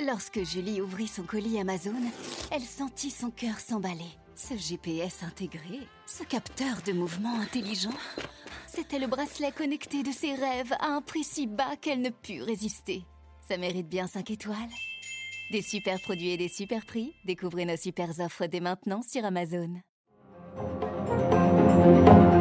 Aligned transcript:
Lorsque 0.00 0.42
Julie 0.42 0.80
ouvrit 0.80 1.06
son 1.06 1.22
colis 1.22 1.60
Amazon, 1.60 1.94
elle 2.50 2.62
sentit 2.62 3.10
son 3.10 3.30
cœur 3.30 3.60
s'emballer. 3.60 4.10
Ce 4.34 4.54
GPS 4.56 5.22
intégré, 5.22 5.86
ce 6.04 6.24
capteur 6.24 6.78
de 6.84 6.92
mouvement 6.92 7.38
intelligent, 7.40 7.94
c'était 8.66 8.98
le 8.98 9.06
bracelet 9.06 9.52
connecté 9.52 10.02
de 10.02 10.10
ses 10.10 10.34
rêves 10.34 10.72
à 10.80 10.88
un 10.88 11.00
prix 11.00 11.22
si 11.22 11.46
bas 11.46 11.76
qu'elle 11.80 12.00
ne 12.00 12.10
put 12.10 12.42
résister. 12.42 13.04
Ça 13.48 13.56
mérite 13.56 13.88
bien 13.88 14.08
5 14.08 14.32
étoiles. 14.32 14.56
Des 15.52 15.62
super 15.62 16.00
produits 16.00 16.30
et 16.30 16.36
des 16.36 16.48
super 16.48 16.84
prix, 16.84 17.14
découvrez 17.24 17.64
nos 17.64 17.76
super 17.76 18.08
offres 18.18 18.46
dès 18.46 18.60
maintenant 18.60 19.02
sur 19.08 19.24
Amazon. 19.24 19.80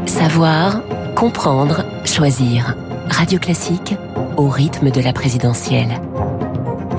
Savoir, 0.08 0.82
comprendre, 1.14 1.86
choisir. 2.04 2.76
Radio 3.10 3.38
Classique 3.38 3.94
au 4.38 4.50
rythme 4.50 4.90
de 4.90 5.02
la 5.02 5.14
présidentielle 5.14 6.02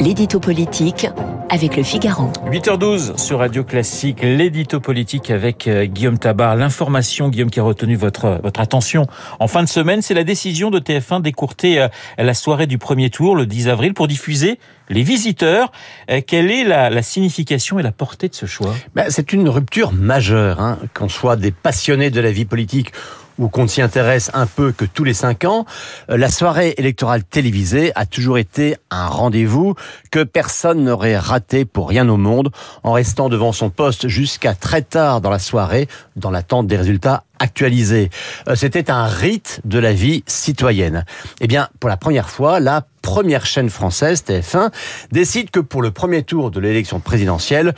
l'édito 0.00 0.40
politique 0.40 1.06
avec 1.50 1.76
le 1.76 1.82
Figaro. 1.82 2.32
8h12 2.50 3.18
sur 3.18 3.39
Radio 3.39 3.64
Classique, 3.64 4.22
l'édito 4.22 4.80
politique 4.80 5.30
avec 5.30 5.68
euh, 5.68 5.85
Guillaume 5.85 6.18
Tabar. 6.18 6.57
L'information, 6.57 7.29
Guillaume, 7.29 7.50
qui 7.50 7.61
a 7.61 7.62
retenu 7.62 7.94
votre, 7.94 8.40
votre 8.43 8.61
attention 8.61 9.07
en 9.38 9.46
fin 9.46 9.62
de 9.62 9.68
semaine, 9.68 10.02
c'est 10.02 10.14
la 10.14 10.25
décision 10.25 10.71
de 10.71 10.80
TF1 10.80 11.22
d'écourter 11.22 11.80
euh, 11.80 11.88
la 12.18 12.35
soirée 12.35 12.66
du 12.66 12.79
premier 12.79 13.11
tour, 13.11 13.36
le 13.36 13.46
10 13.46 13.68
avril, 13.68 13.94
pour 13.94 14.08
diffuser 14.08 14.58
les 14.88 15.02
visiteurs. 15.02 15.71
Euh, 16.11 16.21
quelle 16.26 16.50
est 16.50 16.64
la, 16.64 16.90
la 16.90 17.02
signification 17.02 17.79
et 17.79 17.82
la 17.82 17.93
portée 17.93 18.29
de 18.29 18.35
ce 18.35 18.46
choix? 18.46 18.74
Ben, 18.94 19.07
C'est 19.11 19.32
une 19.32 19.49
rupture 19.49 19.93
majeure, 19.93 20.61
hein, 20.61 20.79
qu'on 20.94 21.08
soit 21.08 21.36
des 21.36 21.52
passionnés 21.52 22.11
de 22.11 22.21
la 22.21 22.32
vie 22.32 22.46
politique 22.46 22.93
ou 23.38 23.48
qu'on 23.48 23.66
s'y 23.66 23.82
intéresse 23.82 24.30
un 24.34 24.46
peu 24.46 24.72
que 24.72 24.84
tous 24.84 25.04
les 25.04 25.14
cinq 25.14 25.44
ans, 25.44 25.64
euh, 26.11 26.16
la 26.16 26.29
soirée 26.29 26.74
électorale 26.76 27.24
télévisée 27.24 27.93
a 27.94 28.07
toujours 28.07 28.38
été 28.38 28.76
un 28.90 29.07
rendez-vous 29.07 29.74
que 30.10 30.22
personne 30.22 30.84
n'aurait 30.84 31.16
raté 31.16 31.64
pour 31.64 31.88
rien 31.88 32.08
au 32.08 32.16
monde 32.16 32.50
en 32.83 32.92
restant 32.92 33.28
devant 33.28 33.52
son 33.52 33.70
poste 33.70 34.08
jusqu'à 34.08 34.54
très 34.54 34.82
tard 34.82 35.20
dans 35.20 35.30
la 35.30 35.38
soirée 35.38 35.88
dans 36.16 36.30
l'attente 36.30 36.66
des 36.66 36.76
résultats 36.76 37.24
actualisés. 37.38 38.10
Euh, 38.48 38.54
c'était 38.54 38.91
un 38.91 39.06
rite 39.06 39.60
de 39.64 39.78
la 39.78 39.92
vie 39.92 40.22
citoyenne. 40.26 41.04
Eh 41.41 41.46
bien, 41.46 41.69
pour 41.80 41.88
la 41.88 41.96
première 41.96 42.30
fois, 42.30 42.60
la 42.60 42.86
première 43.02 43.44
chaîne 43.44 43.69
française, 43.69 44.24
TF1, 44.26 44.70
décide 45.12 45.50
que 45.50 45.60
pour 45.60 45.82
le 45.82 45.91
premier 45.91 46.22
tour 46.22 46.50
de 46.50 46.60
l'élection 46.60 47.00
présidentielle, 47.00 47.74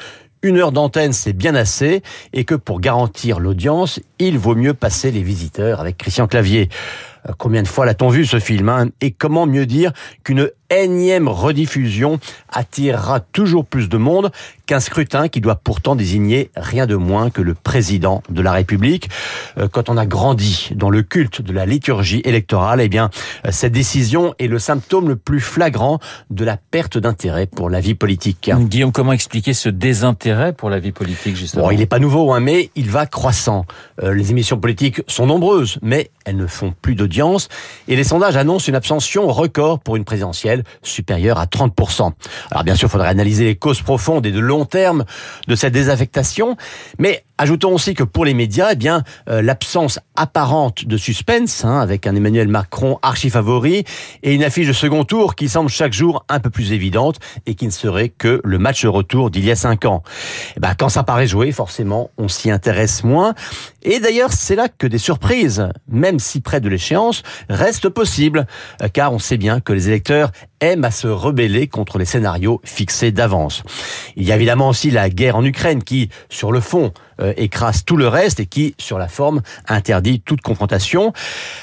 une 0.47 0.59
heure 0.59 0.73
d'antenne, 0.73 1.13
c'est 1.13 1.33
bien 1.33 1.55
assez, 1.55 2.03
et 2.33 2.45
que 2.45 2.55
pour 2.55 2.81
garantir 2.81 3.41
l'audience, 3.41 4.01
il 4.19 4.39
vaut 4.39 4.55
mieux 4.55 4.75
passer 4.75 5.11
les 5.11 5.23
visiteurs 5.23 5.81
avec 5.81 5.99
Christian 5.99 6.27
Clavier. 6.27 6.69
Euh, 7.29 7.33
combien 7.39 7.63
de 7.63 7.69
fois 7.69 7.87
l'a-t-on 7.87 8.09
vu 8.09 8.27
ce 8.27 8.39
film 8.39 8.69
hein? 8.69 8.89
Et 9.01 9.11
comment 9.11 9.47
mieux 9.47 9.67
dire 9.67 9.93
qu'une 10.25 10.51
énième 10.69 11.29
rediffusion 11.29 12.19
attirera 12.53 13.21
toujours 13.21 13.65
plus 13.65 13.89
de 13.89 13.97
monde 13.97 14.33
qu'un 14.67 14.81
scrutin 14.81 15.29
qui 15.29 15.41
doit 15.41 15.55
pourtant 15.55 15.95
désigner 15.95 16.51
rien 16.57 16.87
de 16.87 16.97
moins 16.97 17.31
que 17.31 17.41
le 17.41 17.55
président 17.55 18.23
de 18.29 18.43
la 18.43 18.53
République? 18.53 19.09
Euh, 19.59 19.69
quand 19.69 19.89
on 19.89 19.97
a 19.97 20.07
grandi 20.07 20.71
dans 20.75 20.91
le 20.91 21.03
culte 21.03 21.43
de 21.43 21.53
la 21.53 21.67
liturgie 21.67 22.21
électorale, 22.25 22.81
eh 22.81 22.89
bien, 22.89 23.11
euh, 23.45 23.51
cette 23.53 23.73
décision 23.73 24.35
est 24.39 24.49
le 24.49 24.59
symptôme 24.59 25.09
le 25.09 25.17
plus 25.17 25.41
flagrant 25.41 26.01
de 26.31 26.45
la 26.45 26.57
perte 26.57 26.99
d'intérêt 26.99 27.47
pour 27.47 27.71
la 27.71 27.81
vie 27.81 27.95
politique. 27.95 28.51
Guillaume, 28.57 28.93
comment 28.93 29.13
expliquer 29.13 29.55
ce 29.55 29.69
désintérêt 29.69 30.53
pour 30.53 30.71
la 30.71 30.81
vie 30.81 30.93
politique, 30.93 31.37
justement? 31.37 31.65
Bon, 31.65 31.71
il 31.71 31.79
n'est 31.79 31.87
pas 31.87 31.99
nouveau, 31.99 32.33
hein, 32.33 32.41
mais 32.41 32.71
il 32.75 32.91
va 32.91 33.07
croissant. 33.07 33.65
les 34.03 34.31
émissions 34.31 34.59
politiques 34.59 35.03
sont 35.07 35.27
nombreuses, 35.27 35.79
mais 35.83 36.11
elles 36.25 36.37
ne 36.37 36.47
font 36.47 36.75
plus 36.83 36.95
d'audience 36.95 37.16
et 37.89 37.97
les 37.97 38.05
sondages 38.05 38.37
annoncent 38.37 38.67
une 38.69 38.75
abstention 38.75 39.27
record 39.29 39.81
pour 39.81 39.97
une 39.97 40.05
présidentielle 40.05 40.65
supérieure 40.83 41.39
à 41.39 41.47
30%. 41.47 42.13
Alors 42.51 42.65
bien 42.65 42.75
sûr, 42.75 42.89
il 42.89 42.91
faudrait 42.91 43.09
analyser 43.09 43.45
les 43.45 43.57
causes 43.57 43.83
profondes 43.83 44.27
et 44.27 44.33
de 44.33 44.41
long 44.41 44.65
terme 44.65 45.05
de 45.49 45.55
cette 45.55 45.73
désaffectation, 45.73 46.57
mais 46.99 47.26
Ajoutons 47.39 47.75
aussi 47.75 47.93
que 47.93 48.03
pour 48.03 48.25
les 48.25 48.33
médias, 48.33 48.71
eh 48.73 48.77
bien, 48.77 49.03
euh, 49.29 49.43
l'absence 49.43 50.01
apparente 50.15 50.87
de 50.87 50.97
suspense, 50.97 51.67
hein, 51.67 51.81
avec 51.81 52.07
un 52.07 52.15
Emmanuel 52.15 52.49
Macron 52.49 52.99
archi 53.03 53.29
favori 53.29 53.85
et 54.23 54.35
une 54.35 54.43
affiche 54.43 54.69
de 54.69 54.73
second 54.73 55.05
tour 55.05 55.35
qui 55.35 55.51
semble 55.51 55.69
chaque 55.69 55.93
jour 55.93 56.25
un 56.31 56.41
peu 56.41 56.49
plus 56.49 56.73
évidente 56.73 57.17
et 57.45 57.55
qui 57.55 57.67
ne 57.67 57.71
serait 57.71 58.09
que 58.09 58.41
le 58.43 58.59
match 58.59 58.87
retour 58.87 59.31
d'il 59.31 59.45
y 59.45 59.51
a 59.51 59.57
cinq 59.57 59.85
ans. 59.85 60.03
Eh 60.57 60.61
ben, 60.61 60.75
quand 60.79 60.89
ça 60.89 61.03
paraît 61.03 61.27
joué, 61.27 61.53
forcément, 61.53 62.11
on 62.17 62.29
s'y 62.29 62.51
intéresse 62.51 63.05
moins. 63.05 63.35
Et 63.83 64.01
d'ailleurs, 64.01 64.33
c'est 64.33 64.57
là 64.57 64.69
que 64.69 64.87
des 64.87 64.99
surprises, 64.99 65.69
même 65.89 66.19
si 66.19 66.41
près 66.41 66.63
de 66.63 66.71
l'échéance, 66.71 67.23
restent 67.51 67.91
possibles, 67.91 68.47
euh, 68.83 68.89
car 68.89 69.13
on 69.13 69.19
sait 69.19 69.37
bien 69.37 69.61
que 69.61 69.75
les 69.75 69.89
électeurs 69.89 70.33
aiment 70.61 70.85
à 70.85 70.91
se 70.91 71.09
rebeller 71.09 71.67
contre 71.67 71.99
les 71.99 72.05
scénarios 72.05 72.61
fixés 72.65 73.13
d'avance. 73.13 73.63
Il 74.17 74.25
y 74.25 74.33
a 74.33 74.37
évidemment 74.37 74.69
aussi 74.69 74.91
la 74.91 75.11
guerre 75.11 75.37
en 75.37 75.45
Ukraine 75.45 75.83
qui, 75.83 76.11
sur 76.29 76.53
le 76.53 76.61
fond, 76.61 76.93
euh, 77.21 77.33
écrase 77.37 77.85
tout 77.85 77.97
le 77.97 78.09
reste 78.09 78.41
et 78.41 78.47
qui, 78.47 78.75
sur 78.79 78.99
la 78.99 79.09
forme, 79.09 79.43
interdit 79.69 80.21
toute 80.21 80.41
confrontation. 80.41 81.13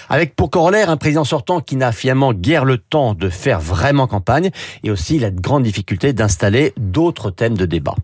Avec 0.10 0.36
pour 0.36 0.50
corollaire 0.50 0.90
un 0.90 0.98
président 0.98 1.24
sortant 1.24 1.62
qui 1.62 1.76
n'a 1.76 1.92
finalement 1.92 2.34
guère 2.34 2.66
le 2.66 2.78
temps 2.78 3.14
de 3.14 3.30
faire 3.30 3.60
vraiment 3.60 4.08
campagne 4.08 4.50
et 4.84 4.92
aussi 4.92 5.20
la 5.20 5.32
grande 5.32 5.64
difficulté 5.64 6.14
d'installer 6.14 6.74
d'autres 6.78 7.32
thèmes 7.32 7.58
de 7.58 7.66
débat. 7.66 7.96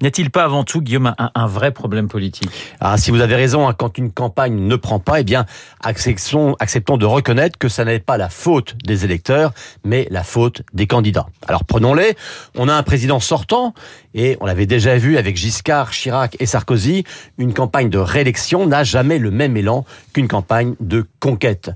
N'y 0.00 0.08
a-t-il 0.08 0.30
pas 0.30 0.44
avant 0.44 0.64
tout, 0.64 0.80
Guillaume, 0.80 1.14
un, 1.18 1.46
vrai 1.46 1.72
problème 1.72 2.08
politique? 2.08 2.50
Ah, 2.80 2.96
si 2.96 3.10
vous 3.10 3.20
avez 3.20 3.36
raison, 3.36 3.68
hein, 3.68 3.74
quand 3.76 3.98
une 3.98 4.10
campagne 4.10 4.56
ne 4.56 4.76
prend 4.76 4.98
pas, 4.98 5.20
eh 5.20 5.24
bien, 5.24 5.46
acceptons, 5.82 6.54
acceptons 6.58 6.96
de 6.96 7.06
reconnaître 7.06 7.58
que 7.58 7.68
ça 7.68 7.84
n'est 7.84 7.98
pas 7.98 8.16
la 8.16 8.28
faute 8.28 8.76
des 8.84 9.04
électeurs, 9.04 9.52
mais 9.84 10.06
la 10.10 10.24
faute 10.24 10.62
des 10.72 10.86
candidats. 10.86 11.26
Alors 11.46 11.64
prenons-les. 11.64 12.16
On 12.56 12.68
a 12.68 12.74
un 12.74 12.82
président 12.82 13.20
sortant, 13.20 13.74
et 14.14 14.36
on 14.40 14.46
l'avait 14.46 14.66
déjà 14.66 14.96
vu 14.96 15.16
avec 15.16 15.36
Giscard, 15.36 15.90
Chirac 15.90 16.36
et 16.40 16.46
Sarkozy, 16.46 17.04
une 17.38 17.54
campagne 17.54 17.88
de 17.88 17.98
réélection 17.98 18.66
n'a 18.66 18.84
jamais 18.84 19.18
le 19.18 19.30
même 19.30 19.56
élan 19.56 19.84
qu'une 20.12 20.28
campagne 20.28 20.74
de 20.80 21.06
conquête. 21.20 21.70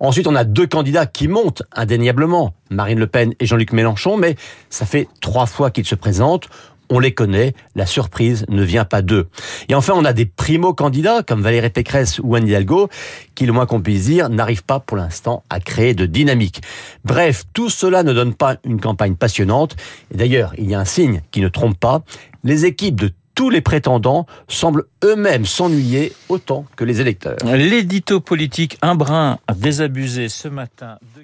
Ensuite, 0.00 0.26
on 0.26 0.34
a 0.34 0.44
deux 0.44 0.66
candidats 0.66 1.06
qui 1.06 1.28
montent 1.28 1.62
indéniablement, 1.72 2.54
Marine 2.70 2.98
Le 2.98 3.06
Pen 3.06 3.34
et 3.38 3.46
Jean-Luc 3.46 3.72
Mélenchon, 3.72 4.16
mais 4.16 4.36
ça 4.68 4.84
fait 4.84 5.06
trois 5.20 5.46
fois 5.46 5.70
qu'ils 5.70 5.86
se 5.86 5.94
présentent 5.94 6.48
on 6.90 6.98
les 6.98 7.14
connaît, 7.14 7.54
la 7.74 7.86
surprise 7.86 8.44
ne 8.48 8.62
vient 8.62 8.84
pas 8.84 9.02
d'eux. 9.02 9.28
Et 9.68 9.74
enfin, 9.74 9.94
on 9.96 10.04
a 10.04 10.12
des 10.12 10.26
primo-candidats 10.26 11.22
comme 11.22 11.42
Valérie 11.42 11.70
Pécresse 11.70 12.20
ou 12.22 12.34
Anne 12.34 12.46
Hidalgo 12.46 12.88
qui, 13.34 13.46
le 13.46 13.52
moins 13.52 13.66
qu'on 13.66 13.80
puisse 13.80 14.04
dire, 14.04 14.28
n'arrivent 14.28 14.64
pas 14.64 14.80
pour 14.80 14.96
l'instant 14.96 15.44
à 15.50 15.60
créer 15.60 15.94
de 15.94 16.06
dynamique. 16.06 16.60
Bref, 17.04 17.44
tout 17.52 17.70
cela 17.70 18.02
ne 18.02 18.12
donne 18.12 18.34
pas 18.34 18.56
une 18.64 18.80
campagne 18.80 19.14
passionnante. 19.14 19.76
Et 20.12 20.16
d'ailleurs, 20.16 20.52
il 20.58 20.70
y 20.70 20.74
a 20.74 20.80
un 20.80 20.84
signe 20.84 21.22
qui 21.30 21.40
ne 21.40 21.48
trompe 21.48 21.78
pas. 21.78 22.02
Les 22.44 22.66
équipes 22.66 23.00
de 23.00 23.10
tous 23.34 23.50
les 23.50 23.60
prétendants 23.60 24.26
semblent 24.48 24.84
eux-mêmes 25.04 25.46
s'ennuyer 25.46 26.12
autant 26.28 26.66
que 26.76 26.84
les 26.84 27.00
électeurs. 27.00 27.38
L'édito 27.44 28.20
politique 28.20 28.76
un 28.82 28.94
brin 28.94 29.38
désabusé 29.56 30.28
ce 30.28 30.48
matin 30.48 30.98
de 31.16 31.22